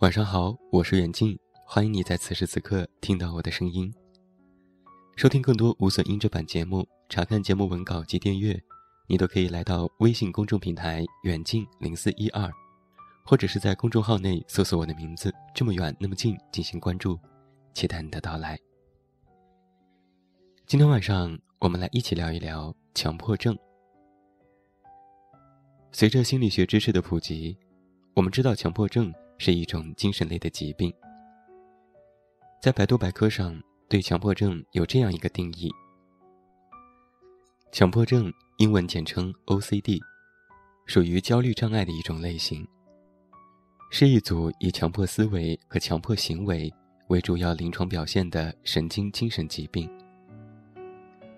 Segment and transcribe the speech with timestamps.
[0.00, 3.92] 晚上好，我是远近，欢迎你在此时此刻听到我的声音。
[5.16, 8.62] 收听更多无损音质版节目，查看节目文稿及订阅，
[9.08, 12.48] 你都可以来到微信公众平台“远近零四一二”，
[13.24, 17.18] 或者是在公众号内搜索我的名字“这么远那么近”进行关注，
[17.74, 18.65] 期待你的到来。
[20.66, 23.56] 今天晚上我们来一起聊一聊强迫症。
[25.92, 27.56] 随着心理学知识的普及，
[28.14, 29.14] 我们知道强迫症。
[29.38, 30.90] 是一种精神类的疾病。
[32.60, 35.70] 在百度百科上，对强迫症有这样一个定义：
[37.70, 40.00] 强迫症（英文简称 OCD）
[40.86, 42.66] 属于焦虑障碍的一种类型，
[43.90, 46.72] 是一组以强迫思维和强迫行为
[47.08, 49.86] 为主要临床表现的神经精神疾病。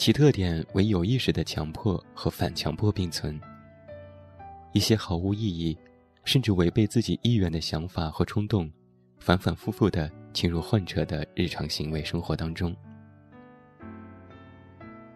[0.00, 3.38] 其特点为有意识的强迫和反强迫并存，
[4.72, 5.76] 一些毫无意义。
[6.24, 8.70] 甚至违背自己意愿的想法和冲动，
[9.18, 12.76] 反反复复的进入患者的日常行为生活当中。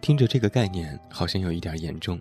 [0.00, 2.20] 听着这个概念好像有一点严重，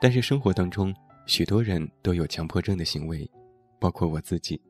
[0.00, 0.94] 但是生活当中
[1.26, 3.28] 许多人都有强迫症的行为，
[3.80, 4.60] 包括我自己。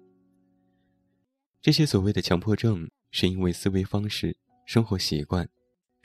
[1.63, 5.47] 这些所谓的强迫症，是因为思维方式、生活习惯、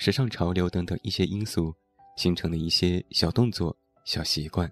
[0.04, 1.74] 时尚潮流等等一些因素
[2.18, 3.74] 形成的一些小动作、
[4.04, 4.70] 小习惯。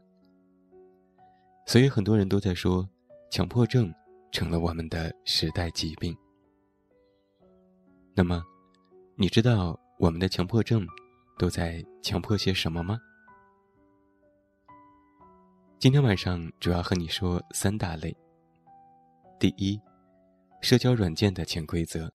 [1.65, 2.85] 所以很多人都在说，
[3.31, 3.89] 强迫症
[4.33, 6.13] 成了我们的时代疾病。
[8.13, 8.43] 那么，
[9.15, 10.85] 你知道我们的强迫症
[11.39, 12.99] 都在强迫些什么吗？
[15.79, 18.13] 今天晚上主要和你说三大类。
[19.39, 19.79] 第一，
[20.59, 22.11] 社交软件的潜规则。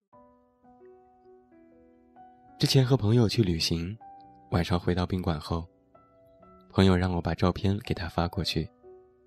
[2.59, 3.95] 之前和朋友去旅行，
[4.51, 5.69] 晚上回到宾馆后，
[6.71, 8.67] 朋友让我把照片给他发过去。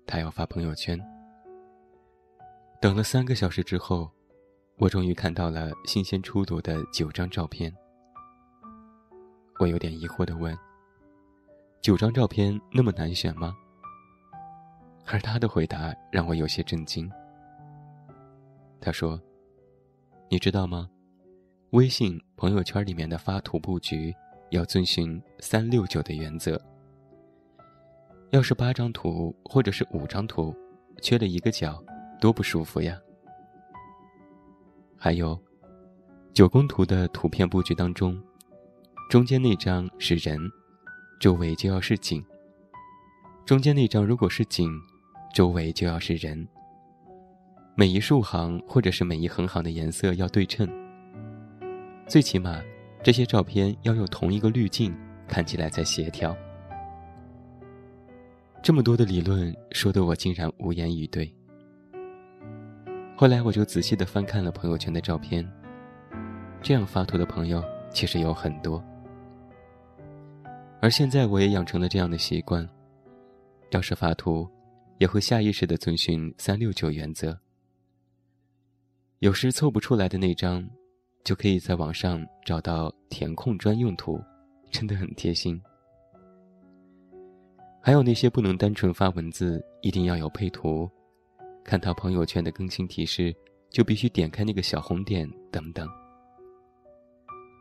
[0.04, 1.00] 他要发朋友圈。
[2.80, 4.10] 等了三个小时之后，
[4.78, 7.72] 我终于看到了新鲜出炉的九张照片。
[9.60, 10.58] 我有点疑惑地问
[11.80, 13.54] ：“九张照片那么难选吗？”
[15.06, 17.08] 而他的回答让我有些震惊。
[18.80, 19.20] 他说
[20.28, 20.90] ：“你知道吗？
[21.70, 24.12] 微信朋友圈里面的发图布局
[24.50, 26.60] 要遵循三六九的原则。”
[28.30, 30.54] 要是八张图或者是五张图，
[31.00, 31.82] 缺了一个角，
[32.20, 32.96] 多不舒服呀！
[34.96, 35.40] 还有，
[36.32, 38.20] 九宫图的图片布局当中，
[39.08, 40.38] 中间那张是人，
[41.20, 42.20] 周围就要是景；
[43.44, 44.70] 中间那张如果是景，
[45.32, 46.48] 周围就要是人。
[47.76, 50.68] 每一竖行或者是每一横行的颜色要对称，
[52.10, 52.60] 最起码
[53.04, 54.92] 这些照片要用同一个滤镜，
[55.28, 56.36] 看起来才协调。
[58.60, 61.32] 这么多的理论说的我竟然无言以对。
[63.14, 65.48] 后来我就仔细的翻看了朋友圈的照片，
[66.60, 67.62] 这样发图的朋友
[67.92, 68.84] 其实有很多。
[70.80, 72.68] 而现在我也养成了这样的习惯，
[73.70, 74.48] 要是发图，
[74.98, 77.38] 也会下意识的遵循三六九原则。
[79.20, 80.68] 有时凑不出来的那张，
[81.24, 84.20] 就可以在网上找到填空专用图，
[84.70, 85.60] 真的很贴心。
[87.82, 90.90] 还有那些不能单纯发文字，一定要有配图，
[91.64, 93.34] 看到朋友圈的更新提示
[93.70, 95.88] 就必须点开那个小红点等等。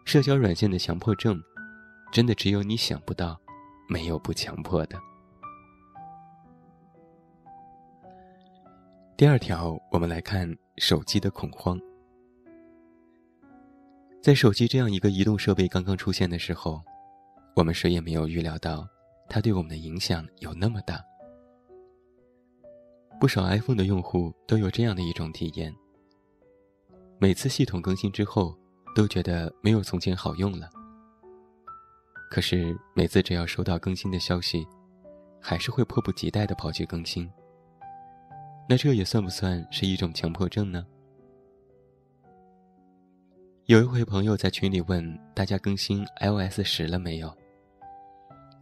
[0.05, 1.41] 社交软件的强迫症，
[2.11, 3.39] 真的只有你想不到，
[3.87, 4.97] 没有不强迫的。
[9.15, 11.79] 第二条，我们来看手机的恐慌。
[14.21, 16.81] 在手机这样一个移动设备刚刚出现的时候，
[17.55, 18.87] 我们谁也没有预料到。
[19.31, 20.99] 它对我们的影响有那么大，
[23.19, 25.71] 不少 iPhone 的用户都有这样的一种体验：
[27.19, 28.57] 每次系统更新之后，
[28.95, 30.67] 都觉得没有从前好用了。
[32.31, 34.65] 可是每次只要收到更新的消息，
[35.39, 37.29] 还是会迫不及待的跑去更新。
[38.67, 40.83] 那这也算不算是一种强迫症呢？
[43.69, 47.31] 有一回朋友在群里问大家更新 iOS 十了没有？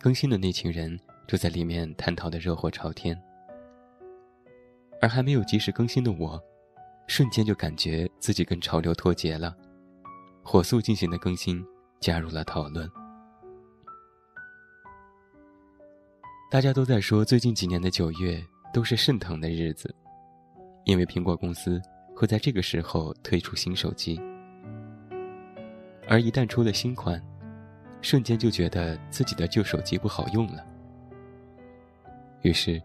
[0.01, 3.18] 更新的那群人就在里面探讨的热火朝天，
[5.01, 6.38] 而还没有及时更新的我，
[7.07, 9.56] 瞬间就感觉自己跟潮流脱节了，
[10.44, 11.65] 火速进行的更新，
[12.01, 12.86] 加入了讨论。
[16.51, 18.44] 大家都在说最近几年的九月
[18.74, 19.95] 都是肾疼的日子，
[20.83, 21.81] 因为苹果公司
[22.13, 24.19] 会在这个时候推出新手机，
[26.07, 27.21] 而一旦出了新款，
[28.01, 30.65] 瞬间就觉得自己的旧手机不好用了。
[32.44, 32.81] 于是，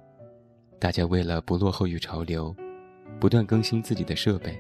[0.81, 2.55] 大家为了不落后于潮流，
[3.21, 4.59] 不断更新自己的设备。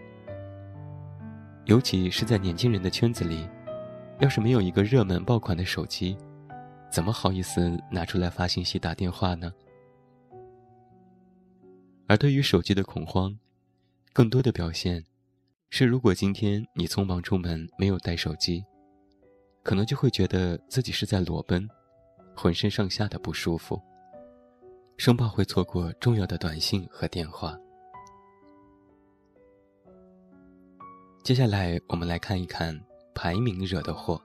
[1.64, 3.48] 尤其是在年轻人的圈子里，
[4.20, 6.16] 要是没有一个热门爆款的手机，
[6.90, 9.52] 怎么好意思拿出来发信息、打电话呢？
[12.06, 13.36] 而对于手机的恐慌，
[14.12, 15.04] 更多的表现
[15.74, 18.62] 是：如果今天你匆忙出门没有带手机，
[19.62, 21.66] 可能就会觉得自己是在裸奔，
[22.36, 23.80] 浑身上下的不舒服。
[24.98, 27.58] 生怕会错过重要的短信和电话。
[31.24, 32.78] 接下来，我们来看一看
[33.14, 34.22] 排名惹的祸。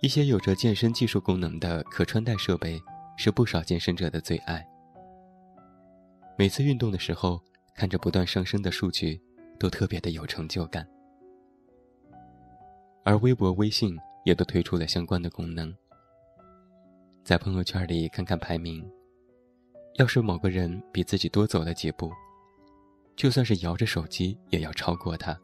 [0.00, 2.76] 一些有着健身技术功能的可穿戴设备，
[3.16, 4.66] 是不少健身者的最爱。
[6.36, 7.40] 每次运动的时候，
[7.78, 9.22] 看着不断上升的数据，
[9.56, 10.84] 都特别的有成就感。
[13.04, 15.72] 而微博、微信也都推出了相关的功能。
[17.22, 18.84] 在朋友圈里看看排名，
[19.94, 22.10] 要是某个人比自己多走了几步，
[23.14, 25.36] 就算是摇着手机也要超过他；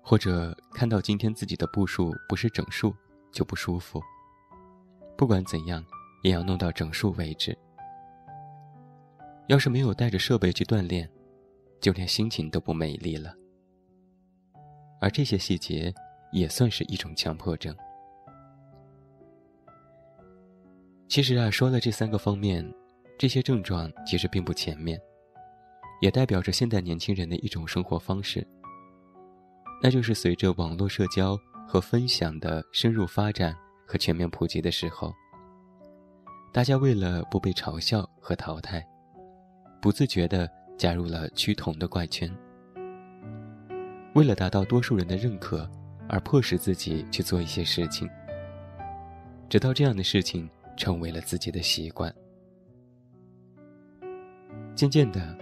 [0.00, 2.96] 或者看到今天自己的步数不是整数
[3.30, 4.00] 就不舒服，
[5.14, 5.84] 不管怎样
[6.22, 7.54] 也要弄到整数为止。
[9.46, 11.08] 要是没有带着设备去锻炼，
[11.80, 13.34] 就连心情都不美丽了。
[15.00, 15.92] 而这些细节
[16.32, 17.76] 也算是一种强迫症。
[21.08, 22.64] 其实啊，说了这三个方面，
[23.18, 24.98] 这些症状其实并不全面，
[26.00, 28.44] 也代表着现代年轻人的一种生活方式。
[29.82, 31.38] 那就是随着网络社交
[31.68, 33.54] 和分享的深入发展
[33.86, 35.12] 和全面普及的时候，
[36.50, 38.84] 大家为了不被嘲笑和淘汰，
[39.84, 42.34] 不自觉地加入了趋同的怪圈。
[44.14, 45.70] 为了达到多数人的认可，
[46.08, 48.08] 而迫使自己去做一些事情，
[49.46, 50.48] 直到这样的事情。
[50.76, 52.12] 成为了自己的习惯。
[54.74, 55.38] 渐渐的，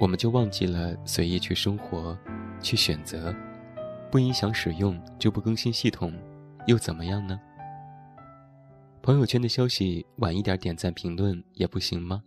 [0.00, 2.16] 我们就忘记了随意去生活，
[2.62, 3.34] 去选择，
[4.10, 6.14] 不影响使用就不更新系统，
[6.66, 7.38] 又怎么样呢？
[9.02, 12.22] 朋友圈的消息晚一点点赞评论也不行吗？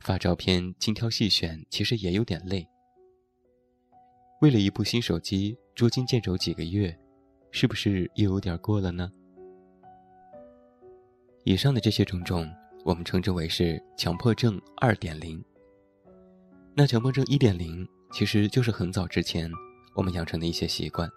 [0.00, 2.66] 发照片精挑细选其实也有点累。
[4.40, 6.98] 为了一部新手机捉襟见肘几个月，
[7.50, 9.12] 是不是又有点过了呢？
[11.44, 12.50] 以上的这些种种，
[12.82, 15.42] 我们称之为是强迫症二点零。
[16.74, 19.50] 那强迫症一点零，其实就是很早之前
[19.94, 21.10] 我们养成的一些习惯，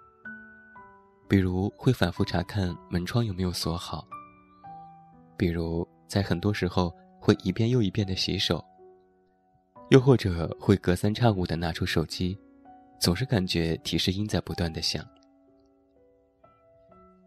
[1.30, 4.06] 比如会反复查看门窗有没有锁好，
[5.38, 8.64] 比如在很多时候会一遍又一遍的洗手，
[9.94, 12.36] 又或者会隔三差五的拿出手机，
[13.00, 15.06] 总是感觉提示音在不断的响。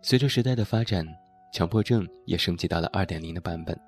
[0.02, 1.06] 随着时代的发展。
[1.52, 3.80] 强迫症也升级到了二点零的版本。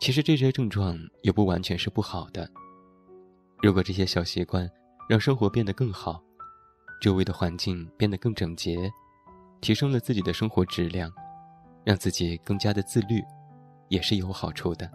[0.00, 2.48] 其实这些症状也不完全是不好的。
[3.60, 4.70] 如果这些小习惯
[5.06, 6.22] 让生活变得更好，
[6.98, 8.90] 周围的环境变得更整洁，
[9.60, 11.12] 提升了自己的生活质量，
[11.84, 13.22] 让自己更加的自律，
[13.88, 14.90] 也是有好处的。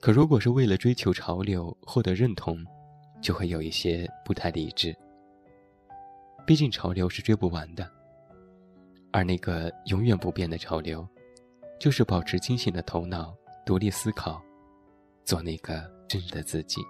[0.00, 2.64] 可如果是为了追求潮流、获得认同，
[3.20, 4.96] 就会有一些不太理智。
[6.46, 7.90] 毕竟潮流是追不完的。
[9.10, 11.06] 而那个永远不变的潮流，
[11.80, 13.34] 就是保持清醒的头脑，
[13.66, 14.40] 独立思考，
[15.24, 16.80] 做那个真实的自己。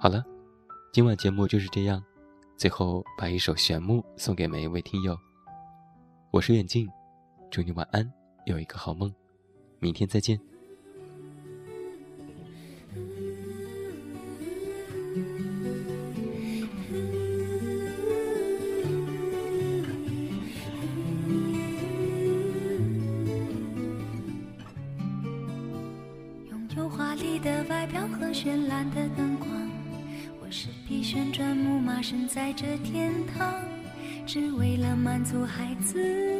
[0.00, 0.24] 好了，
[0.92, 2.02] 今晚节目就是这样。
[2.56, 5.16] 最后，把一首《玄木》送给每一位听友。
[6.30, 6.88] 我是远近，
[7.50, 8.10] 祝你晚安，
[8.46, 9.14] 有一个好梦。
[9.80, 10.38] 明天再见。
[26.50, 29.48] 拥有华丽的外表和绚烂的灯光，
[30.42, 33.64] 我是匹旋转木马，身在这天堂，
[34.26, 36.39] 只为了满足孩子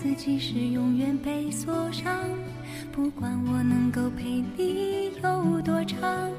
[0.00, 2.14] 自己是永远被锁上。
[2.92, 6.30] 不管我能够陪你有多长，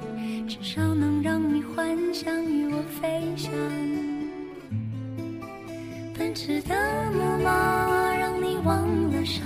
[0.48, 3.52] 至少能让你幻想与我飞翔。
[6.18, 6.74] 奔驰的
[7.12, 9.46] 木马让你忘了伤，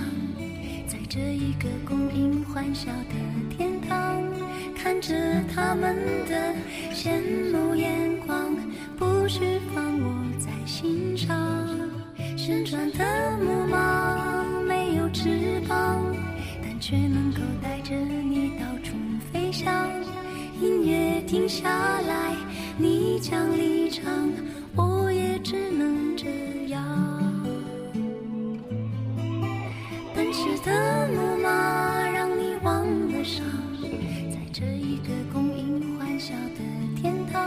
[0.86, 4.22] 在这一个供应欢笑的天堂，
[4.76, 5.12] 看着
[5.52, 5.96] 他们
[6.28, 6.54] 的
[6.92, 7.20] 羡
[7.52, 8.54] 慕眼光，
[8.96, 9.83] 不需放
[21.48, 21.68] 下
[22.00, 22.34] 来，
[22.78, 24.30] 你将离场，
[24.76, 26.26] 我也只能这
[26.68, 26.82] 样。
[30.14, 33.44] 奔驰的木马让你忘了伤，
[34.30, 37.42] 在这一个供应欢笑的天堂，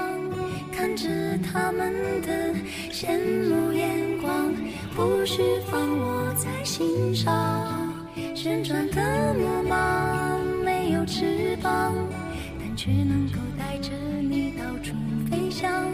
[0.72, 1.08] 看着
[1.40, 2.54] 他们的
[2.92, 3.18] 羡
[3.50, 4.54] 慕眼光，
[4.96, 7.94] 不需放我在心上。
[8.36, 11.94] 旋转的木马没有翅膀，
[12.60, 13.27] 但却能
[15.60, 15.86] 将。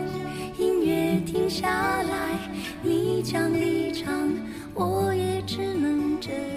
[0.58, 1.68] 音乐停下
[2.04, 2.38] 来，
[2.82, 4.30] 你将离场，
[4.74, 6.53] 我也只能这样。